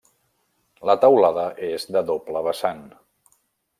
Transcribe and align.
La 0.89 0.95
teulada 1.03 1.43
és 1.67 1.85
de 1.97 2.03
doble 2.09 2.43
vessant. 2.49 2.83